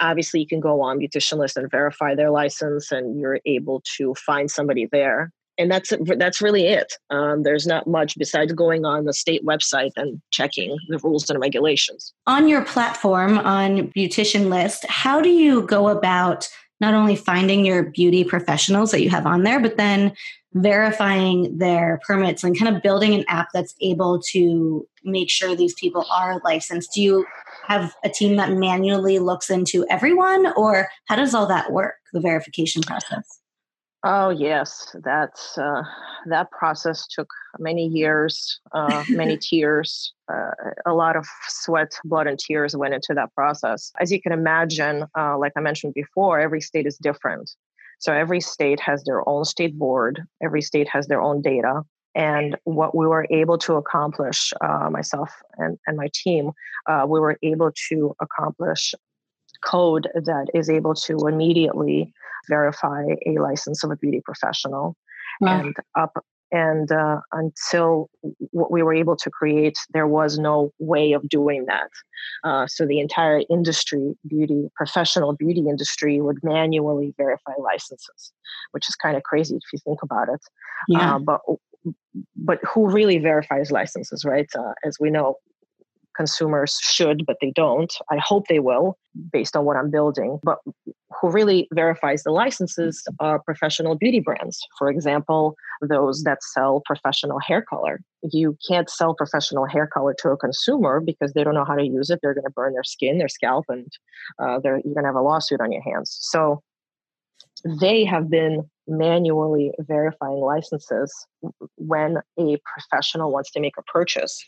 obviously 0.00 0.40
you 0.40 0.46
can 0.46 0.60
go 0.60 0.80
on 0.82 0.98
beautician 0.98 1.38
list 1.38 1.56
and 1.56 1.70
verify 1.70 2.14
their 2.14 2.30
license 2.30 2.92
and 2.92 3.18
you're 3.18 3.40
able 3.46 3.82
to 3.96 4.14
find 4.14 4.50
somebody 4.50 4.88
there 4.90 5.32
and 5.58 5.70
that's 5.70 5.92
that's 6.16 6.40
really 6.40 6.66
it. 6.66 6.94
Um, 7.10 7.42
there's 7.42 7.66
not 7.66 7.86
much 7.86 8.18
besides 8.18 8.52
going 8.52 8.84
on 8.84 9.04
the 9.04 9.12
state 9.12 9.44
website 9.44 9.92
and 9.96 10.20
checking 10.30 10.76
the 10.88 10.98
rules 10.98 11.28
and 11.30 11.40
regulations. 11.40 12.12
On 12.26 12.48
your 12.48 12.64
platform 12.64 13.38
on 13.38 13.88
Beautician 13.88 14.48
List, 14.48 14.84
how 14.88 15.20
do 15.20 15.30
you 15.30 15.62
go 15.62 15.88
about 15.88 16.48
not 16.80 16.94
only 16.94 17.16
finding 17.16 17.64
your 17.64 17.84
beauty 17.84 18.22
professionals 18.22 18.90
that 18.90 19.02
you 19.02 19.08
have 19.08 19.26
on 19.26 19.44
there, 19.44 19.60
but 19.60 19.78
then 19.78 20.12
verifying 20.52 21.56
their 21.56 22.00
permits 22.06 22.42
and 22.42 22.58
kind 22.58 22.74
of 22.74 22.82
building 22.82 23.14
an 23.14 23.24
app 23.28 23.48
that's 23.52 23.74
able 23.80 24.20
to 24.20 24.86
make 25.04 25.30
sure 25.30 25.54
these 25.54 25.74
people 25.74 26.04
are 26.10 26.40
licensed? 26.44 26.92
Do 26.94 27.02
you 27.02 27.26
have 27.66 27.94
a 28.04 28.08
team 28.08 28.36
that 28.36 28.52
manually 28.52 29.18
looks 29.18 29.50
into 29.50 29.86
everyone, 29.88 30.52
or 30.56 30.88
how 31.06 31.16
does 31.16 31.34
all 31.34 31.46
that 31.46 31.72
work, 31.72 31.94
the 32.12 32.20
verification 32.20 32.82
process? 32.82 33.40
Oh 34.04 34.30
yes, 34.30 34.94
that's 35.02 35.58
uh, 35.58 35.82
that 36.26 36.50
process 36.50 37.06
took 37.06 37.28
many 37.58 37.86
years, 37.86 38.60
uh, 38.72 39.04
many 39.08 39.36
tears, 39.50 40.12
uh, 40.32 40.50
a 40.84 40.92
lot 40.92 41.16
of 41.16 41.26
sweat, 41.48 41.92
blood, 42.04 42.26
and 42.26 42.38
tears 42.38 42.76
went 42.76 42.94
into 42.94 43.14
that 43.14 43.34
process. 43.34 43.90
As 43.98 44.12
you 44.12 44.20
can 44.20 44.32
imagine, 44.32 45.06
uh, 45.18 45.38
like 45.38 45.52
I 45.56 45.60
mentioned 45.60 45.94
before, 45.94 46.38
every 46.38 46.60
state 46.60 46.86
is 46.86 46.96
different. 46.98 47.50
So 47.98 48.12
every 48.12 48.40
state 48.40 48.80
has 48.80 49.02
their 49.04 49.26
own 49.28 49.44
state 49.44 49.78
board. 49.78 50.22
Every 50.42 50.62
state 50.62 50.88
has 50.88 51.06
their 51.06 51.22
own 51.22 51.40
data. 51.40 51.82
And 52.14 52.56
what 52.64 52.94
we 52.94 53.06
were 53.06 53.26
able 53.30 53.58
to 53.58 53.74
accomplish, 53.74 54.52
uh, 54.62 54.88
myself 54.90 55.30
and, 55.58 55.78
and 55.86 55.96
my 55.96 56.08
team, 56.14 56.52
uh, 56.86 57.04
we 57.06 57.20
were 57.20 57.36
able 57.42 57.72
to 57.88 58.16
accomplish 58.20 58.94
code 59.64 60.08
that 60.14 60.46
is 60.54 60.68
able 60.70 60.94
to 60.94 61.16
immediately 61.26 62.12
verify 62.48 63.04
a 63.26 63.38
license 63.40 63.82
of 63.84 63.90
a 63.90 63.96
beauty 63.96 64.20
professional 64.24 64.96
wow. 65.40 65.60
and 65.60 65.76
up 65.96 66.24
and 66.52 66.92
uh, 66.92 67.20
until 67.32 68.08
what 68.52 68.70
we 68.70 68.82
were 68.82 68.94
able 68.94 69.16
to 69.16 69.30
create 69.30 69.76
there 69.92 70.06
was 70.06 70.38
no 70.38 70.70
way 70.78 71.12
of 71.12 71.28
doing 71.28 71.64
that 71.66 71.90
uh, 72.44 72.66
so 72.66 72.86
the 72.86 73.00
entire 73.00 73.42
industry 73.50 74.14
beauty 74.28 74.68
professional 74.76 75.32
beauty 75.32 75.64
industry 75.68 76.20
would 76.20 76.38
manually 76.42 77.12
verify 77.16 77.52
licenses 77.58 78.32
which 78.70 78.88
is 78.88 78.94
kind 78.94 79.16
of 79.16 79.22
crazy 79.24 79.56
if 79.56 79.72
you 79.72 79.78
think 79.84 80.02
about 80.02 80.28
it 80.28 80.40
yeah. 80.88 81.16
Uh, 81.16 81.18
but 81.18 81.40
but 82.36 82.58
who 82.64 82.88
really 82.88 83.18
verifies 83.18 83.70
licenses 83.70 84.24
right 84.24 84.48
uh, 84.56 84.72
as 84.84 84.98
we 85.00 85.10
know 85.10 85.36
consumers 86.16 86.78
should, 86.82 87.26
but 87.26 87.36
they 87.40 87.52
don't. 87.54 87.92
I 88.10 88.18
hope 88.18 88.46
they 88.48 88.60
will 88.60 88.98
based 89.32 89.56
on 89.56 89.64
what 89.64 89.76
I'm 89.76 89.90
building. 89.90 90.38
But 90.42 90.58
who 91.20 91.30
really 91.30 91.68
verifies 91.72 92.22
the 92.22 92.30
licenses 92.30 93.06
are 93.20 93.38
professional 93.40 93.96
beauty 93.96 94.20
brands. 94.20 94.60
For 94.78 94.90
example, 94.90 95.56
those 95.80 96.22
that 96.24 96.42
sell 96.42 96.82
professional 96.84 97.38
hair 97.38 97.62
color. 97.62 98.00
You 98.22 98.56
can't 98.68 98.90
sell 98.90 99.14
professional 99.14 99.66
hair 99.66 99.86
color 99.86 100.14
to 100.20 100.30
a 100.30 100.36
consumer 100.36 101.00
because 101.00 101.32
they 101.32 101.44
don't 101.44 101.54
know 101.54 101.64
how 101.64 101.76
to 101.76 101.84
use 101.84 102.10
it. 102.10 102.20
They're 102.22 102.34
going 102.34 102.44
to 102.44 102.50
burn 102.50 102.72
their 102.72 102.84
skin, 102.84 103.18
their 103.18 103.28
scalp, 103.28 103.66
and 103.68 103.86
uh, 104.40 104.60
you're 104.64 104.80
going 104.82 105.02
to 105.02 105.06
have 105.06 105.14
a 105.14 105.22
lawsuit 105.22 105.60
on 105.60 105.72
your 105.72 105.82
hands. 105.82 106.16
So 106.20 106.62
they 107.80 108.04
have 108.04 108.30
been 108.30 108.68
manually 108.86 109.72
verifying 109.78 110.38
licenses 110.38 111.12
when 111.86 112.18
a 112.38 112.58
professional 112.64 113.32
wants 113.32 113.50
to 113.52 113.60
make 113.60 113.76
a 113.78 113.82
purchase. 113.82 114.44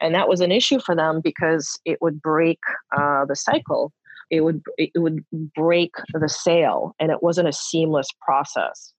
And 0.00 0.14
that 0.14 0.28
was 0.28 0.40
an 0.40 0.52
issue 0.52 0.80
for 0.80 0.94
them 0.94 1.20
because 1.22 1.78
it 1.84 2.00
would 2.00 2.20
break 2.20 2.58
uh, 2.96 3.24
the 3.24 3.36
cycle. 3.36 3.92
It 4.30 4.42
would 4.42 4.62
it 4.78 4.92
would 4.96 5.24
break 5.54 5.94
the 6.14 6.28
sale, 6.28 6.94
and 6.98 7.12
it 7.12 7.22
wasn't 7.22 7.48
a 7.48 7.52
seamless 7.52 8.08
process. 8.24 8.92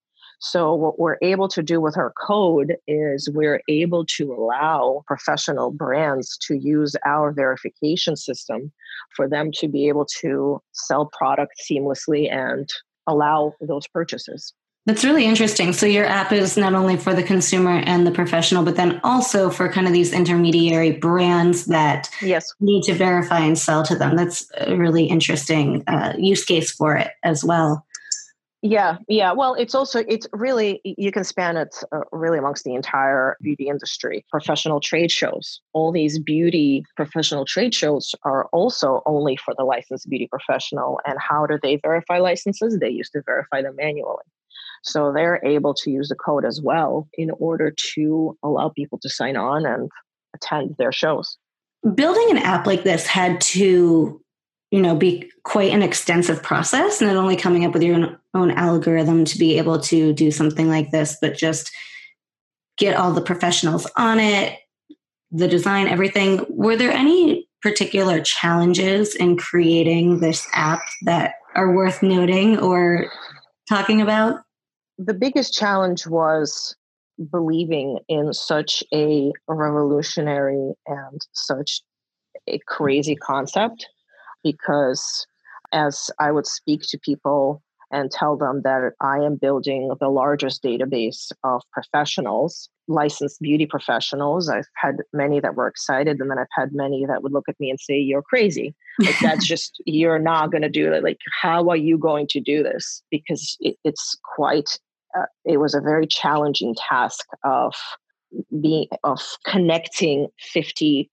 So 0.43 0.73
what 0.73 0.99
we're 0.99 1.17
able 1.21 1.47
to 1.47 1.63
do 1.63 1.79
with 1.79 1.97
our 1.97 2.11
code 2.19 2.75
is 2.85 3.29
we're 3.33 3.61
able 3.69 4.05
to 4.17 4.33
allow 4.33 5.01
professional 5.07 5.71
brands 5.71 6.37
to 6.47 6.57
use 6.57 6.97
our 7.05 7.31
verification 7.31 8.17
system 8.17 8.71
for 9.15 9.29
them 9.29 9.51
to 9.53 9.69
be 9.69 9.87
able 9.87 10.05
to 10.19 10.61
sell 10.73 11.09
product 11.17 11.53
seamlessly 11.65 12.29
and 12.29 12.69
allow 13.07 13.53
those 13.61 13.87
purchases. 13.87 14.53
That's 14.85 15.05
really 15.05 15.25
interesting. 15.25 15.71
So 15.71 15.85
your 15.85 16.05
app 16.05 16.33
is 16.33 16.57
not 16.57 16.73
only 16.73 16.97
for 16.97 17.13
the 17.13 17.23
consumer 17.23 17.81
and 17.85 18.05
the 18.05 18.11
professional, 18.11 18.63
but 18.63 18.75
then 18.75 18.99
also 19.03 19.49
for 19.49 19.71
kind 19.71 19.87
of 19.87 19.93
these 19.93 20.11
intermediary 20.11 20.91
brands 20.91 21.67
that 21.67 22.09
yes. 22.21 22.53
need 22.59 22.83
to 22.83 22.93
verify 22.93 23.39
and 23.39 23.57
sell 23.57 23.83
to 23.83 23.95
them. 23.95 24.17
That's 24.17 24.45
a 24.57 24.75
really 24.75 25.05
interesting 25.05 25.83
uh, 25.87 26.13
use 26.17 26.43
case 26.43 26.69
for 26.71 26.97
it 26.97 27.11
as 27.23 27.45
well. 27.45 27.85
Yeah, 28.61 28.97
yeah. 29.09 29.33
Well, 29.33 29.55
it's 29.55 29.75
also 29.75 30.05
it's 30.07 30.25
really 30.31 30.79
you 30.85 31.11
can 31.11 31.25
span 31.25 31.57
it 31.57 31.75
uh, 31.91 31.99
really 32.13 32.37
amongst 32.37 32.63
the 32.63 32.73
entire 32.75 33.35
beauty 33.41 33.67
industry. 33.67 34.25
Professional 34.31 34.79
trade 34.79 35.11
shows, 35.11 35.59
all 35.73 35.91
these 35.91 36.17
beauty 36.17 36.85
professional 36.95 37.43
trade 37.43 37.73
shows 37.73 38.15
are 38.23 38.45
also 38.53 39.01
only 39.05 39.35
for 39.35 39.53
the 39.57 39.65
licensed 39.65 40.09
beauty 40.09 40.27
professional. 40.27 41.01
And 41.05 41.17
how 41.19 41.45
do 41.45 41.59
they 41.61 41.75
verify 41.75 42.19
licenses? 42.19 42.79
They 42.79 42.89
used 42.89 43.11
to 43.13 43.21
verify 43.25 43.61
them 43.61 43.75
manually. 43.75 44.23
So 44.83 45.11
they're 45.13 45.43
able 45.45 45.73
to 45.75 45.91
use 45.91 46.09
the 46.09 46.15
code 46.15 46.45
as 46.45 46.61
well 46.61 47.07
in 47.17 47.31
order 47.31 47.73
to 47.95 48.37
allow 48.43 48.69
people 48.69 48.99
to 48.99 49.09
sign 49.09 49.37
on 49.37 49.65
and 49.65 49.89
attend 50.35 50.75
their 50.77 50.91
shows. 50.91 51.37
Building 51.95 52.27
an 52.31 52.37
app 52.37 52.67
like 52.67 52.83
this 52.83 53.07
had 53.07 53.39
to, 53.41 54.21
you 54.71 54.81
know, 54.81 54.95
be 54.95 55.31
quite 55.43 55.71
an 55.71 55.81
extensive 55.81 56.43
process, 56.43 57.01
not 57.01 57.15
only 57.15 57.35
coming 57.35 57.65
up 57.65 57.73
with 57.73 57.83
your 57.83 57.95
own, 57.95 58.17
own 58.33 58.51
algorithm 58.51 59.25
to 59.25 59.37
be 59.37 59.57
able 59.57 59.79
to 59.79 60.13
do 60.13 60.31
something 60.31 60.67
like 60.67 60.91
this, 60.91 61.17
but 61.21 61.37
just 61.37 61.71
get 62.77 62.95
all 62.95 63.11
the 63.11 63.21
professionals 63.21 63.89
on 63.95 64.19
it, 64.19 64.59
the 65.31 65.47
design, 65.47 65.87
everything. 65.87 66.45
Were 66.49 66.75
there 66.75 66.91
any 66.91 67.47
particular 67.61 68.19
challenges 68.21 69.15
in 69.15 69.37
creating 69.37 70.19
this 70.19 70.47
app 70.53 70.81
that 71.03 71.35
are 71.55 71.71
worth 71.73 72.03
noting 72.03 72.59
or 72.59 73.11
talking 73.69 74.01
about? 74.01 74.41
The 74.97 75.13
biggest 75.13 75.53
challenge 75.53 76.05
was 76.07 76.75
believing 77.31 77.99
in 78.07 78.33
such 78.33 78.83
a 78.93 79.31
revolutionary 79.47 80.73
and 80.87 81.21
such 81.33 81.81
a 82.47 82.59
crazy 82.67 83.15
concept 83.15 83.87
because 84.43 85.25
as 85.71 86.09
I 86.19 86.31
would 86.31 86.47
speak 86.47 86.81
to 86.89 86.99
people 86.99 87.61
and 87.91 88.11
tell 88.11 88.35
them 88.35 88.61
that 88.63 88.93
I 89.01 89.17
am 89.17 89.35
building 89.35 89.91
the 89.99 90.09
largest 90.09 90.63
database 90.63 91.31
of 91.43 91.61
professionals, 91.71 92.69
licensed 92.87 93.39
beauty 93.39 93.65
professionals. 93.65 94.49
I've 94.49 94.67
had 94.75 94.97
many 95.13 95.39
that 95.39 95.55
were 95.55 95.67
excited, 95.67 96.19
and 96.19 96.29
then 96.29 96.37
I've 96.37 96.47
had 96.51 96.73
many 96.73 97.05
that 97.05 97.23
would 97.23 97.31
look 97.31 97.47
at 97.47 97.59
me 97.59 97.69
and 97.69 97.79
say, 97.79 97.97
You're 97.97 98.21
crazy. 98.21 98.73
Like, 98.99 99.15
that's 99.21 99.45
just, 99.45 99.81
you're 99.85 100.19
not 100.19 100.51
going 100.51 100.61
to 100.61 100.69
do 100.69 100.91
it. 100.91 101.03
Like, 101.03 101.19
how 101.41 101.69
are 101.69 101.77
you 101.77 101.97
going 101.97 102.27
to 102.27 102.39
do 102.39 102.63
this? 102.63 103.01
Because 103.09 103.57
it, 103.59 103.77
it's 103.83 104.17
quite 104.35 104.79
uh, 105.15 105.25
it 105.45 105.57
was 105.57 105.73
a 105.73 105.81
very 105.81 106.07
challenging 106.07 106.75
task 106.75 107.25
of 107.43 107.73
being 108.61 108.87
of 109.03 109.21
connecting 109.45 110.27
50 110.39 111.09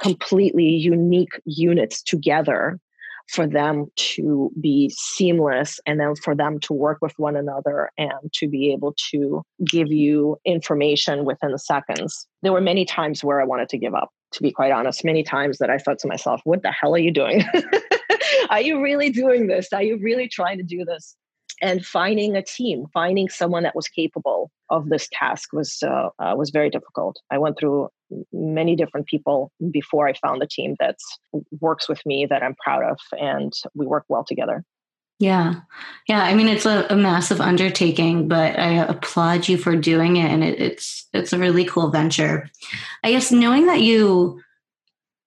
completely 0.00 0.68
unique 0.68 1.40
units 1.44 2.02
together 2.02 2.80
for 3.32 3.46
them 3.46 3.86
to 3.96 4.52
be 4.60 4.92
seamless 4.94 5.80
and 5.86 5.98
then 5.98 6.14
for 6.14 6.34
them 6.34 6.60
to 6.60 6.74
work 6.74 6.98
with 7.00 7.14
one 7.16 7.34
another 7.34 7.90
and 7.96 8.12
to 8.34 8.46
be 8.46 8.72
able 8.72 8.94
to 9.10 9.42
give 9.64 9.88
you 9.88 10.36
information 10.44 11.24
within 11.24 11.56
seconds. 11.56 12.26
There 12.42 12.52
were 12.52 12.60
many 12.60 12.84
times 12.84 13.24
where 13.24 13.40
I 13.40 13.44
wanted 13.44 13.70
to 13.70 13.78
give 13.78 13.94
up, 13.94 14.10
to 14.32 14.42
be 14.42 14.52
quite 14.52 14.70
honest, 14.70 15.02
many 15.02 15.22
times 15.22 15.58
that 15.58 15.70
I 15.70 15.78
thought 15.78 15.98
to 16.00 16.08
myself, 16.08 16.42
what 16.44 16.62
the 16.62 16.72
hell 16.72 16.94
are 16.94 16.98
you 16.98 17.10
doing? 17.10 17.42
are 18.50 18.60
you 18.60 18.82
really 18.82 19.08
doing 19.08 19.46
this? 19.46 19.72
Are 19.72 19.82
you 19.82 19.98
really 19.98 20.28
trying 20.28 20.58
to 20.58 20.64
do 20.64 20.84
this? 20.84 21.16
And 21.62 21.86
finding 21.86 22.36
a 22.36 22.42
team, 22.42 22.86
finding 22.92 23.28
someone 23.28 23.62
that 23.62 23.76
was 23.76 23.88
capable 23.88 24.50
of 24.68 24.88
this 24.88 25.08
task 25.12 25.52
was 25.52 25.78
uh, 25.82 26.08
uh, 26.18 26.34
was 26.36 26.50
very 26.50 26.68
difficult. 26.68 27.18
I 27.30 27.38
went 27.38 27.58
through 27.58 27.88
many 28.32 28.76
different 28.76 29.06
people 29.06 29.52
before 29.70 30.08
I 30.08 30.14
found 30.14 30.42
the 30.42 30.46
team 30.46 30.76
that 30.80 30.96
works 31.60 31.88
with 31.88 32.04
me 32.04 32.26
that 32.26 32.42
I'm 32.42 32.56
proud 32.56 32.82
of, 32.84 32.98
and 33.12 33.52
we 33.74 33.86
work 33.86 34.04
well 34.08 34.24
together. 34.24 34.64
Yeah. 35.18 35.60
Yeah. 36.08 36.24
I 36.24 36.34
mean, 36.34 36.48
it's 36.48 36.66
a, 36.66 36.84
a, 36.90 36.96
massive 36.96 37.40
undertaking, 37.40 38.26
but 38.26 38.58
I 38.58 38.84
applaud 38.84 39.46
you 39.46 39.56
for 39.56 39.76
doing 39.76 40.16
it. 40.16 40.28
And 40.28 40.42
it, 40.42 40.60
it's, 40.60 41.06
it's 41.12 41.32
a 41.32 41.38
really 41.38 41.64
cool 41.64 41.90
venture. 41.90 42.50
I 43.04 43.12
guess 43.12 43.30
knowing 43.30 43.66
that 43.66 43.82
you, 43.82 44.40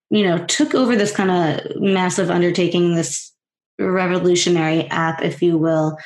you 0.09 0.23
know, 0.23 0.43
took 0.47 0.75
over 0.75 0.97
this 0.97 1.15
kind 1.15 1.31
of 1.31 1.81
massive 1.81 2.29
undertaking, 2.29 2.95
this 2.95 3.31
revolutionary 3.79 4.85
app, 4.87 5.23
if 5.23 5.41
you 5.41 5.57
will, 5.57 5.97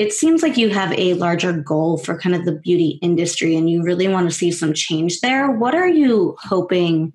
it 0.00 0.14
seems 0.14 0.42
like 0.42 0.56
you 0.56 0.70
have 0.70 0.98
a 0.98 1.12
larger 1.12 1.52
goal 1.52 1.98
for 1.98 2.18
kind 2.18 2.34
of 2.34 2.46
the 2.46 2.52
beauty 2.52 2.98
industry 3.02 3.54
and 3.54 3.68
you 3.68 3.82
really 3.82 4.08
want 4.08 4.26
to 4.26 4.34
see 4.34 4.50
some 4.50 4.72
change 4.72 5.20
there. 5.20 5.50
What 5.50 5.74
are 5.74 5.90
you 5.90 6.38
hoping 6.40 7.12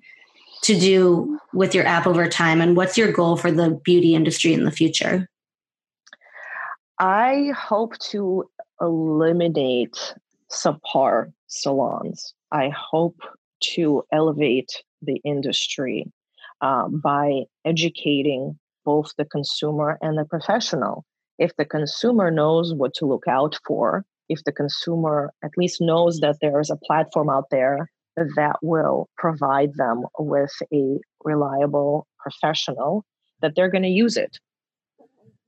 to 0.62 0.78
do 0.78 1.36
with 1.52 1.74
your 1.74 1.84
app 1.84 2.06
over 2.06 2.28
time? 2.28 2.60
And 2.60 2.76
what's 2.76 2.96
your 2.96 3.10
goal 3.10 3.36
for 3.36 3.50
the 3.50 3.70
beauty 3.82 4.14
industry 4.14 4.54
in 4.54 4.64
the 4.64 4.70
future? 4.70 5.28
I 7.00 7.50
hope 7.56 7.98
to 8.10 8.48
eliminate 8.80 10.14
subpar 10.48 11.32
salons. 11.48 12.34
I 12.52 12.68
hope 12.68 13.18
to 13.74 14.04
elevate 14.12 14.70
the 15.02 15.20
industry 15.24 16.06
uh, 16.60 16.86
by 16.86 17.46
educating 17.64 18.60
both 18.84 19.10
the 19.18 19.24
consumer 19.24 19.98
and 20.00 20.16
the 20.16 20.24
professional. 20.24 21.04
If 21.38 21.54
the 21.56 21.64
consumer 21.64 22.30
knows 22.30 22.74
what 22.74 22.94
to 22.94 23.06
look 23.06 23.24
out 23.28 23.56
for, 23.66 24.04
if 24.28 24.42
the 24.44 24.52
consumer 24.52 25.32
at 25.44 25.56
least 25.56 25.80
knows 25.80 26.20
that 26.20 26.38
there 26.40 26.60
is 26.60 26.70
a 26.70 26.76
platform 26.76 27.30
out 27.30 27.50
there 27.50 27.90
that 28.16 28.56
will 28.62 29.08
provide 29.16 29.74
them 29.74 30.04
with 30.18 30.52
a 30.72 30.98
reliable 31.24 32.06
professional, 32.18 33.04
that 33.42 33.52
they're 33.54 33.70
going 33.70 33.82
to 33.82 33.88
use 33.88 34.16
it. 34.16 34.38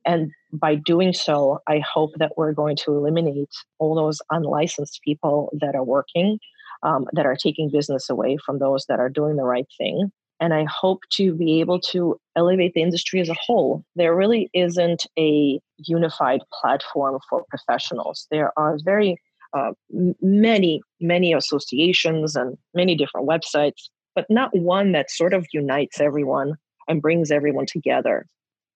And 0.04 0.30
by 0.52 0.74
doing 0.74 1.12
so, 1.12 1.60
I 1.66 1.80
hope 1.80 2.12
that 2.16 2.32
we're 2.36 2.52
going 2.52 2.76
to 2.84 2.92
eliminate 2.92 3.50
all 3.78 3.94
those 3.94 4.20
unlicensed 4.30 5.00
people 5.04 5.50
that 5.60 5.74
are 5.74 5.84
working, 5.84 6.38
um, 6.82 7.06
that 7.12 7.26
are 7.26 7.36
taking 7.36 7.70
business 7.70 8.08
away 8.08 8.38
from 8.44 8.58
those 8.58 8.86
that 8.88 9.00
are 9.00 9.08
doing 9.10 9.36
the 9.36 9.44
right 9.44 9.66
thing. 9.76 10.10
And 10.40 10.54
I 10.54 10.64
hope 10.64 11.02
to 11.12 11.34
be 11.34 11.60
able 11.60 11.80
to 11.80 12.18
elevate 12.36 12.74
the 12.74 12.82
industry 12.82 13.20
as 13.20 13.28
a 13.28 13.34
whole. 13.34 13.84
There 13.96 14.14
really 14.14 14.50
isn't 14.54 15.06
a 15.18 15.60
unified 15.78 16.42
platform 16.60 17.18
for 17.28 17.44
professionals. 17.48 18.26
There 18.30 18.52
are 18.56 18.78
very 18.84 19.20
uh, 19.56 19.72
many, 20.20 20.80
many 21.00 21.32
associations 21.32 22.36
and 22.36 22.56
many 22.74 22.94
different 22.94 23.28
websites, 23.28 23.88
but 24.14 24.26
not 24.28 24.56
one 24.56 24.92
that 24.92 25.10
sort 25.10 25.34
of 25.34 25.46
unites 25.52 26.00
everyone 26.00 26.54
and 26.86 27.02
brings 27.02 27.30
everyone 27.30 27.66
together 27.66 28.26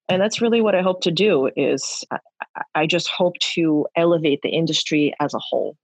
and 0.09 0.21
that's 0.21 0.41
really 0.41 0.61
what 0.61 0.75
i 0.75 0.81
hope 0.81 1.01
to 1.01 1.11
do 1.11 1.49
is 1.55 2.03
i 2.75 2.85
just 2.85 3.07
hope 3.07 3.37
to 3.39 3.85
elevate 3.95 4.41
the 4.41 4.49
industry 4.49 5.13
as 5.19 5.33
a 5.33 5.39
whole 5.39 5.75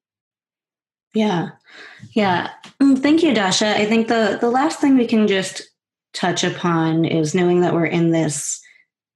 yeah. 1.13 1.49
Yeah. 2.13 2.51
Mm, 2.81 3.01
thank 3.01 3.23
you 3.23 3.33
dasha. 3.33 3.75
I 3.75 3.85
think 3.85 4.07
the 4.07 4.37
the 4.39 4.49
last 4.49 4.79
thing 4.79 4.97
we 4.97 5.07
can 5.07 5.27
just 5.27 5.63
touch 6.13 6.43
upon 6.43 7.05
is 7.05 7.35
knowing 7.35 7.61
that 7.61 7.73
we're 7.73 7.85
in 7.85 8.11
this 8.11 8.59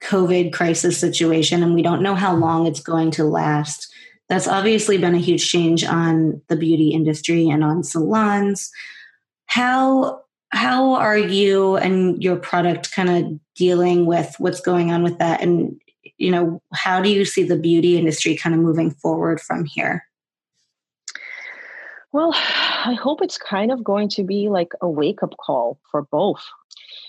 covid 0.03 0.51
crisis 0.53 0.97
situation 0.97 1.63
and 1.63 1.73
we 1.73 1.81
don't 1.81 2.01
know 2.01 2.15
how 2.15 2.35
long 2.35 2.67
it's 2.67 2.81
going 2.81 3.11
to 3.11 3.23
last. 3.23 3.91
That's 4.29 4.47
obviously 4.47 4.97
been 4.97 5.15
a 5.15 5.19
huge 5.19 5.47
change 5.49 5.83
on 5.83 6.41
the 6.49 6.55
beauty 6.55 6.89
industry 6.89 7.49
and 7.49 7.63
on 7.63 7.83
salons. 7.83 8.71
How 9.45 10.21
how 10.49 10.93
are 10.93 11.17
you 11.17 11.77
and 11.77 12.23
your 12.23 12.35
product 12.35 12.91
kind 12.91 13.09
of 13.09 13.39
dealing 13.55 14.05
with 14.05 14.35
what's 14.39 14.61
going 14.61 14.91
on 14.91 15.03
with 15.03 15.17
that? 15.19 15.41
And 15.41 15.79
you 16.17 16.31
know 16.31 16.61
how 16.73 17.01
do 17.01 17.09
you 17.09 17.25
see 17.25 17.43
the 17.43 17.57
beauty 17.57 17.97
industry 17.97 18.35
kind 18.35 18.55
of 18.55 18.61
moving 18.61 18.91
forward 18.91 19.39
from 19.39 19.65
here 19.65 20.05
well 22.13 22.31
i 22.85 22.95
hope 23.01 23.21
it's 23.21 23.37
kind 23.37 23.71
of 23.71 23.83
going 23.83 24.07
to 24.07 24.23
be 24.23 24.49
like 24.49 24.71
a 24.81 24.89
wake 24.89 25.21
up 25.21 25.35
call 25.37 25.79
for 25.91 26.03
both 26.03 26.43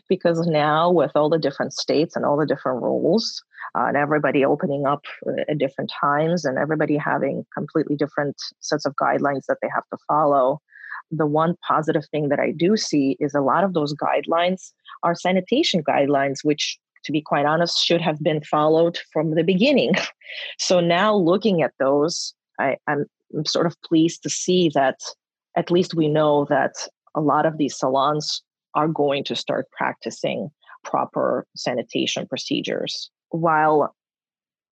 because 0.08 0.46
now 0.46 0.90
with 0.90 1.12
all 1.14 1.30
the 1.30 1.38
different 1.38 1.72
states 1.72 2.16
and 2.16 2.24
all 2.24 2.36
the 2.36 2.46
different 2.46 2.82
rules 2.82 3.42
uh, 3.76 3.84
and 3.86 3.96
everybody 3.96 4.44
opening 4.44 4.86
up 4.86 5.04
at 5.48 5.58
different 5.58 5.90
times 6.00 6.44
and 6.44 6.58
everybody 6.58 6.96
having 6.96 7.46
completely 7.54 7.96
different 7.96 8.36
sets 8.60 8.84
of 8.84 8.94
guidelines 8.96 9.46
that 9.46 9.56
they 9.62 9.68
have 9.72 9.84
to 9.90 9.96
follow 10.08 10.60
the 11.10 11.26
one 11.26 11.54
positive 11.66 12.04
thing 12.10 12.28
that 12.28 12.40
I 12.40 12.50
do 12.50 12.76
see 12.76 13.16
is 13.20 13.34
a 13.34 13.40
lot 13.40 13.64
of 13.64 13.74
those 13.74 13.94
guidelines 13.94 14.72
are 15.02 15.14
sanitation 15.14 15.82
guidelines, 15.82 16.38
which 16.42 16.78
to 17.04 17.12
be 17.12 17.20
quite 17.20 17.46
honest, 17.46 17.84
should 17.84 18.00
have 18.00 18.22
been 18.22 18.40
followed 18.40 18.98
from 19.12 19.34
the 19.34 19.44
beginning. 19.44 19.94
So 20.58 20.80
now 20.80 21.14
looking 21.14 21.62
at 21.62 21.74
those, 21.78 22.34
I, 22.58 22.78
am 22.88 23.04
sort 23.46 23.66
of 23.66 23.80
pleased 23.82 24.22
to 24.22 24.30
see 24.30 24.70
that 24.74 25.00
at 25.56 25.70
least 25.70 25.94
we 25.94 26.08
know 26.08 26.46
that 26.48 26.72
a 27.14 27.20
lot 27.20 27.46
of 27.46 27.58
these 27.58 27.76
salons 27.76 28.42
are 28.74 28.88
going 28.88 29.24
to 29.24 29.36
start 29.36 29.66
practicing 29.70 30.50
proper 30.82 31.46
sanitation 31.56 32.26
procedures. 32.26 33.10
While 33.30 33.94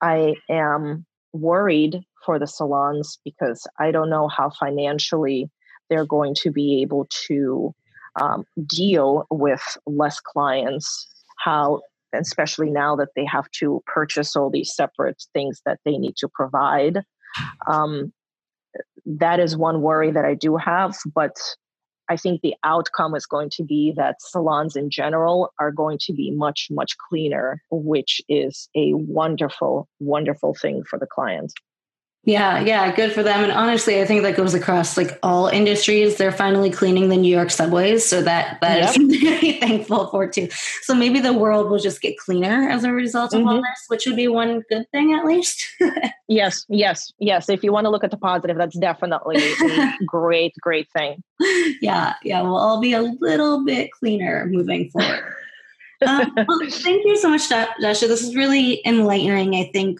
I 0.01 0.35
am 0.51 1.07
worried 1.33 2.01
for 2.25 2.39
the 2.39 2.47
salons 2.47 3.19
because 3.25 3.67
I 3.79 3.91
don't 3.91 4.11
know 4.11 4.29
how 4.29 4.51
financially 4.51 5.51
they're 5.89 6.07
going 6.07 6.35
to 6.37 6.51
be 6.51 6.83
able 6.83 7.07
to 7.27 7.75
um, 8.21 8.45
deal 8.67 9.27
with 9.31 9.63
less 9.87 10.21
clients 10.21 11.09
how 11.39 11.81
especially 12.15 12.71
now 12.71 12.95
that 12.95 13.09
they 13.17 13.25
have 13.25 13.51
to 13.51 13.83
purchase 13.87 14.37
all 14.37 14.51
these 14.51 14.75
separate 14.75 15.25
things 15.33 15.63
that 15.65 15.81
they 15.85 15.97
need 15.97 16.15
to 16.17 16.29
provide 16.29 17.03
um, 17.67 18.13
that 19.05 19.41
is 19.41 19.57
one 19.57 19.83
worry 19.83 20.11
that 20.11 20.25
i 20.25 20.35
do 20.35 20.57
have 20.57 20.97
but 21.15 21.37
i 22.09 22.17
think 22.17 22.41
the 22.41 22.55
outcome 22.65 23.15
is 23.15 23.27
going 23.27 23.51
to 23.51 23.65
be 23.65 23.93
that 23.97 24.21
salons 24.21 24.77
in 24.77 24.91
general 24.91 25.53
are 25.59 25.73
going 25.73 25.99
to 26.01 26.13
be 26.13 26.31
much 26.31 26.69
much 26.71 26.97
cleaner 27.09 27.61
which 27.71 28.21
is 28.29 28.69
a 28.77 28.93
wonderful 28.95 29.89
wonderful 30.01 30.55
thing 30.55 30.83
for 30.89 30.99
the 30.99 31.07
client 31.07 31.53
yeah, 32.25 32.61
yeah, 32.61 32.95
good 32.95 33.13
for 33.13 33.25
them. 33.25 33.43
And 33.43 33.51
honestly, 33.51 34.01
I 34.01 34.05
think 34.05 34.23
that 34.23 34.37
goes 34.37 34.55
across 34.55 34.97
like 34.97 35.19
all 35.25 35.49
industries. 35.49 36.19
They're 36.19 36.31
finally 36.31 36.71
cleaning 36.71 37.09
the 37.09 37.17
New 37.17 37.35
York 37.35 37.51
subways, 37.51 38.07
so 38.07 38.23
that 38.23 38.61
that 38.61 38.79
yep. 38.79 38.89
is 38.89 38.95
something 38.95 39.21
to 39.35 39.41
be 39.41 39.59
thankful 39.59 40.07
for 40.07 40.29
too. 40.29 40.49
So 40.83 40.95
maybe 40.95 41.19
the 41.19 41.33
world 41.33 41.69
will 41.69 41.81
just 41.81 42.01
get 42.01 42.17
cleaner 42.19 42.71
as 42.71 42.85
a 42.85 42.93
result 42.93 43.35
of 43.35 43.41
mm-hmm. 43.41 43.49
all 43.49 43.57
this, 43.57 43.85
which 43.89 44.07
would 44.07 44.15
be 44.15 44.29
one 44.29 44.63
good 44.69 44.89
thing 44.93 45.13
at 45.15 45.25
least. 45.25 45.67
yes, 46.29 46.65
yes, 46.69 47.13
yes. 47.19 47.49
If 47.49 47.65
you 47.65 47.73
want 47.73 47.87
to 47.87 47.91
look 47.91 48.05
at 48.05 48.13
the 48.13 48.17
positive, 48.17 48.57
that's 48.57 48.79
definitely 48.79 49.43
a 49.43 49.93
great, 50.07 50.55
great 50.61 50.89
thing. 50.97 51.25
Yeah, 51.81 52.15
yeah. 52.23 52.41
We'll 52.43 52.57
all 52.57 52.81
be 52.81 52.93
a 52.93 53.03
little 53.03 53.65
bit 53.65 53.91
cleaner 53.91 54.47
moving 54.47 54.91
forward. 54.91 55.35
um, 56.07 56.33
well, 56.47 56.61
thank 56.71 57.05
you 57.05 57.17
so 57.17 57.31
much, 57.31 57.49
Dasha. 57.49 58.07
This 58.07 58.23
is 58.23 58.37
really 58.37 58.81
enlightening. 58.87 59.57
I 59.57 59.65
think 59.73 59.99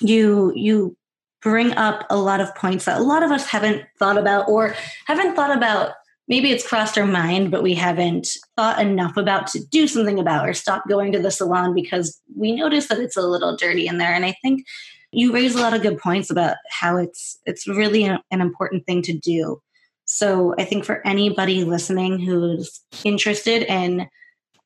you 0.00 0.52
you 0.56 0.96
bring 1.44 1.74
up 1.74 2.06
a 2.08 2.16
lot 2.16 2.40
of 2.40 2.52
points 2.56 2.86
that 2.86 2.98
a 2.98 3.04
lot 3.04 3.22
of 3.22 3.30
us 3.30 3.46
haven't 3.46 3.84
thought 3.98 4.16
about 4.16 4.48
or 4.48 4.74
haven't 5.06 5.36
thought 5.36 5.56
about. 5.56 5.92
Maybe 6.26 6.50
it's 6.50 6.66
crossed 6.66 6.96
our 6.96 7.06
mind 7.06 7.50
but 7.50 7.62
we 7.62 7.74
haven't 7.74 8.28
thought 8.56 8.80
enough 8.80 9.18
about 9.18 9.46
to 9.48 9.62
do 9.66 9.86
something 9.86 10.18
about 10.18 10.48
or 10.48 10.54
stop 10.54 10.88
going 10.88 11.12
to 11.12 11.20
the 11.20 11.30
salon 11.30 11.74
because 11.74 12.18
we 12.34 12.52
notice 12.52 12.88
that 12.88 12.98
it's 12.98 13.16
a 13.16 13.22
little 13.22 13.56
dirty 13.56 13.86
in 13.86 13.98
there. 13.98 14.14
And 14.14 14.24
i 14.24 14.34
think 14.42 14.64
you 15.12 15.32
raise 15.32 15.54
a 15.54 15.60
lot 15.60 15.74
of 15.74 15.82
good 15.82 15.98
points 15.98 16.30
about 16.30 16.56
how 16.70 16.96
it's 16.96 17.38
it's 17.44 17.68
really 17.68 18.04
an, 18.04 18.18
an 18.32 18.40
important 18.40 18.86
thing 18.86 19.02
to 19.02 19.12
do. 19.12 19.60
So 20.06 20.54
i 20.58 20.64
think 20.64 20.86
for 20.86 21.06
anybody 21.06 21.62
listening 21.62 22.18
who's 22.18 22.80
interested 23.04 23.62
in 23.64 24.08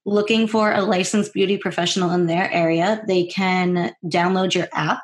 looking 0.07 0.47
for 0.47 0.73
a 0.73 0.83
licensed 0.83 1.35
beauty 1.35 1.59
professional 1.59 2.12
in 2.12 2.27
their 2.27 2.51
area 2.53 3.03
they 3.09 3.27
can 3.27 3.93
download 4.05 4.55
your 4.55 4.69
app 4.73 5.03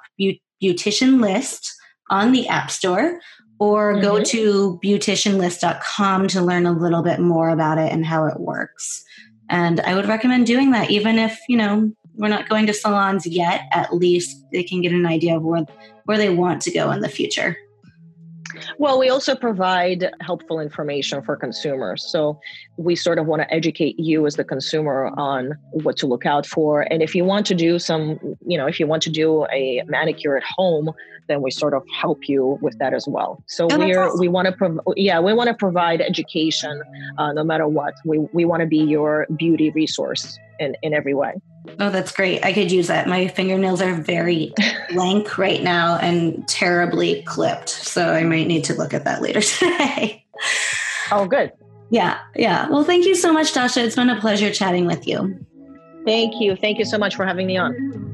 beautician 0.65 1.21
list 1.21 1.75
on 2.11 2.33
the 2.33 2.49
App 2.49 2.71
Store 2.71 3.21
or 3.59 3.93
mm-hmm. 3.93 4.03
go 4.03 4.23
to 4.23 4.81
beauticianlist.com 4.83 6.29
to 6.29 6.43
learn 6.43 6.67
a 6.67 6.73
little 6.73 7.03
bit 7.03 7.21
more 7.21 7.51
about 7.51 7.79
it 7.79 7.93
and 7.93 8.05
how 8.05 8.27
it 8.27 8.41
works. 8.41 9.05
And 9.51 9.81
I 9.81 9.95
would 9.95 10.09
recommend 10.09 10.47
doing 10.47 10.71
that, 10.71 10.91
even 10.91 11.19
if, 11.19 11.39
you 11.49 11.57
know, 11.57 11.93
we're 12.15 12.29
not 12.29 12.49
going 12.49 12.67
to 12.67 12.75
salons 12.75 13.27
yet, 13.27 13.63
at 13.73 13.95
least 13.95 14.45
they 14.53 14.63
can 14.63 14.81
get 14.81 14.93
an 14.93 15.07
idea 15.07 15.37
of 15.37 15.43
where, 15.43 15.67
where 16.05 16.19
they 16.19 16.31
want 16.31 16.63
to 16.63 16.71
go 16.71 16.91
in 16.91 17.01
the 17.01 17.09
future. 17.09 17.57
Well, 18.79 18.99
we 18.99 19.09
also 19.09 19.35
provide 19.35 20.11
helpful 20.21 20.61
information 20.61 21.23
for 21.23 21.37
consumers. 21.37 22.05
So 22.11 22.41
we 22.77 22.97
sort 22.97 23.19
of 23.19 23.27
want 23.27 23.43
to 23.43 23.53
educate 23.53 23.99
you 23.99 24.27
as 24.27 24.35
the 24.37 24.45
consumer 24.45 25.11
on 25.17 25.57
what 25.71 25.97
to 25.99 26.07
look 26.07 26.27
out 26.27 26.47
for. 26.47 26.83
And 26.83 27.03
if 27.03 27.15
you 27.15 27.25
want 27.25 27.47
to 27.47 27.55
do 27.55 27.79
some, 27.79 28.19
you 28.47 28.59
know, 28.59 28.67
if 28.67 28.81
you 28.81 28.87
want 28.87 29.03
to 29.05 29.11
do 29.11 29.47
a 29.53 29.83
manicure 29.87 30.37
at 30.37 30.45
home, 30.45 30.93
then 31.29 31.41
we 31.43 31.51
sort 31.51 31.75
of 31.75 31.83
help 32.01 32.29
you 32.29 32.59
with 32.61 32.79
that 32.79 32.93
as 32.93 33.07
well. 33.09 33.43
So 33.47 33.69
oh, 33.71 33.79
we're 33.79 34.03
awesome. 34.03 34.21
we 34.21 34.29
want 34.29 34.47
to 34.47 34.53
prov- 34.53 34.81
yeah 34.97 35.21
we 35.21 35.33
want 35.33 35.49
to 35.49 35.55
provide 35.55 36.01
education 36.03 36.83
uh, 37.19 37.33
no 37.33 37.45
matter 37.45 37.67
what. 37.67 37.95
We 38.05 38.19
we 38.33 38.45
want 38.45 38.61
to 38.61 38.67
be 38.67 38.79
your 38.79 39.27
beauty 39.37 39.71
resource 39.71 40.39
in 40.59 40.77
in 40.83 40.93
every 40.93 41.15
way. 41.15 41.35
Oh, 41.81 41.91
that's 41.91 42.13
great. 42.13 42.45
I 42.45 42.53
could 42.53 42.71
use 42.71 42.89
that. 42.89 43.09
My 43.09 43.29
fingernails 43.29 43.81
are 43.81 43.95
very 43.95 44.53
blank 44.91 45.39
right 45.39 45.63
now 45.63 45.97
and 45.97 46.47
terribly 46.47 47.23
clipped. 47.23 47.71
So 47.71 48.13
I 48.13 48.23
might 48.25 48.47
need 48.47 48.65
to 48.65 48.75
look 48.75 48.93
at 48.95 49.05
that 49.05 49.23
later 49.23 49.41
today. 49.41 50.25
Oh, 51.11 51.27
good. 51.27 51.53
Yeah. 51.91 52.19
Yeah. 52.35 52.69
Well, 52.69 52.85
thank 52.85 53.07
you 53.07 53.15
so 53.15 53.33
much, 53.33 53.55
Dasha. 53.55 53.83
It's 53.85 53.97
been 53.97 54.11
a 54.11 54.21
pleasure 54.21 54.51
chatting 54.53 54.87
with 54.87 55.07
you. 55.07 55.45
Thank 56.05 56.41
you. 56.41 56.57
Thank 56.57 56.79
you 56.79 56.85
so 56.85 56.99
much 56.99 57.17
for 57.17 57.25
having 57.25 57.47
me 57.47 57.57
on. 57.57 58.14